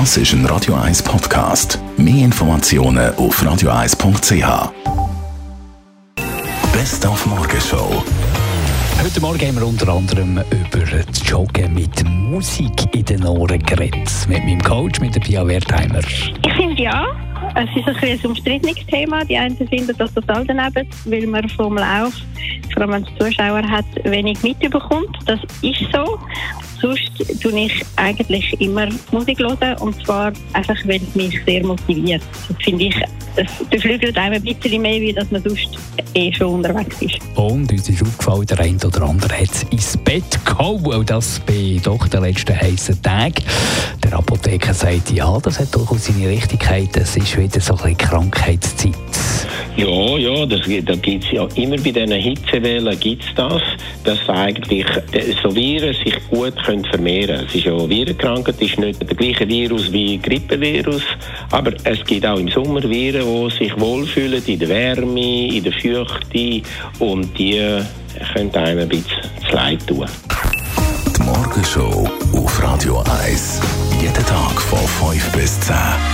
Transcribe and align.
Das 0.00 0.16
ist 0.16 0.32
ein 0.32 0.44
Radio 0.46 0.74
1 0.74 1.04
Podcast. 1.04 1.78
Mehr 1.96 2.24
Informationen 2.24 3.14
auf 3.14 3.40
radio1.ch. 3.40 4.72
Best 6.72 7.06
auf 7.06 7.24
Morgenshow. 7.26 8.02
Heute 9.00 9.20
Morgen 9.20 9.46
haben 9.46 9.54
wir 9.54 9.64
unter 9.64 9.92
anderem 9.92 10.38
über 10.50 10.84
das 10.84 11.30
Joggen 11.30 11.74
mit 11.74 12.04
Musik 12.08 12.72
in 12.92 13.04
den 13.04 13.24
Ohren 13.24 13.60
geredet. 13.60 14.10
Mit 14.28 14.44
meinem 14.44 14.60
Coach, 14.62 14.98
mit 14.98 15.14
der 15.14 15.20
Pia 15.20 15.46
Wertheimer. 15.46 16.00
Ich 16.00 16.52
finde 16.54 16.82
ja. 16.82 17.06
Es 17.54 17.68
ist 17.76 17.86
ein, 17.86 17.96
ein 17.96 18.18
umstrittenes 18.24 18.84
Thema. 18.88 19.24
Die 19.24 19.36
einen 19.36 19.56
finden 19.56 19.94
das 19.96 20.12
total 20.12 20.44
daneben, 20.44 20.88
weil 21.04 21.26
man 21.28 21.48
vom 21.50 21.76
Lauf, 21.76 22.14
vor 22.72 22.82
allem 22.82 22.90
wenn 22.90 23.04
es 23.04 23.24
Zuschauer 23.24 23.62
hat, 23.62 23.84
wenig 24.02 24.42
mitbekommt. 24.42 25.16
Das 25.26 25.38
ist 25.62 25.86
so. 25.92 26.18
Sonst 26.84 27.40
tue 27.40 27.60
ich 27.60 27.82
eigentlich 27.96 28.60
immer 28.60 28.86
Musik 29.10 29.38
hören 29.38 29.78
und 29.80 30.04
zwar 30.04 30.34
einfach, 30.52 30.76
weil 30.84 31.00
es 31.00 31.14
mich 31.14 31.40
sehr 31.46 31.64
motiviert. 31.64 32.20
Das 32.46 32.58
finde 32.62 32.84
ich, 32.84 32.94
es 33.36 33.68
beflügelt 33.70 34.18
einem 34.18 34.34
ein 34.34 34.42
bisschen 34.42 34.82
mehr, 34.82 35.00
wie 35.00 35.14
dass 35.14 35.30
man 35.30 35.42
sonst 35.42 35.78
eh 36.12 36.30
schon 36.34 36.56
unterwegs 36.56 37.00
ist. 37.00 37.18
Und 37.36 37.72
uns 37.72 37.88
ist 37.88 38.02
aufgefallen, 38.02 38.46
der 38.46 38.60
eine 38.60 38.76
oder 38.76 39.00
andere 39.00 39.32
hat 39.34 39.72
ins 39.72 39.96
Bett 39.96 40.44
gehauen, 40.44 41.06
das 41.06 41.40
bei 41.46 41.80
doch 41.82 42.06
den 42.06 42.22
letzten 42.22 42.54
heißen 42.54 43.00
Tagen. 43.00 43.42
Der 44.02 44.12
Apotheker 44.12 44.74
sagt, 44.74 45.10
ja, 45.10 45.38
das 45.42 45.58
hat 45.58 45.74
durchaus 45.74 46.04
seine 46.04 46.28
Richtigkeit, 46.28 46.94
es 46.98 47.16
ist 47.16 47.34
wieder 47.38 47.60
so 47.62 47.72
ein 47.76 47.78
bisschen 47.78 47.96
Krankheitszeit. 47.96 48.92
Ja, 49.76 50.16
ja, 50.16 50.46
das, 50.46 50.60
da 50.84 50.94
gibt 50.94 51.24
es 51.24 51.32
ja 51.32 51.48
immer 51.56 51.76
bei 51.76 51.90
diesen 51.90 52.12
Hitzewellen 52.12 52.98
gibt's 53.00 53.26
das, 53.34 53.60
dass 54.04 54.28
eigentlich 54.28 54.86
äh, 55.10 55.34
so 55.42 55.52
Viren 55.52 55.92
sich 55.94 56.14
gut 56.30 56.54
können 56.64 56.84
vermehren 56.84 57.44
Es 57.44 57.56
ist 57.56 57.64
ja 57.64 57.88
Virenkrankheit, 57.88 58.60
ist 58.62 58.78
nicht 58.78 59.00
der 59.00 59.16
gleiche 59.16 59.48
Virus 59.48 59.90
wie 59.90 60.18
Grippevirus, 60.18 61.02
aber 61.50 61.72
es 61.82 62.04
gibt 62.04 62.24
auch 62.24 62.38
im 62.38 62.48
Sommer 62.50 62.84
Viren, 62.84 63.26
die 63.26 63.56
sich 63.56 63.80
wohlfühlen 63.80 64.42
in 64.46 64.58
der 64.60 64.68
Wärme, 64.68 65.48
in 65.48 65.64
der 65.64 65.72
Feuchte 65.72 66.62
und 67.00 67.36
die 67.36 67.60
können 68.32 68.54
einem 68.54 68.78
ein 68.78 68.88
bisschen 68.88 69.22
zu 69.48 69.56
leid 69.56 69.84
tun. 69.88 70.06
Die 71.16 71.22
Morgenshow 71.22 72.08
auf 72.32 72.62
Radio 72.62 73.02
1. 73.26 73.60
Jeden 74.00 74.14
Tag 74.14 74.60
von 74.60 75.10
5 75.10 75.32
bis 75.32 75.58
10. 75.62 76.13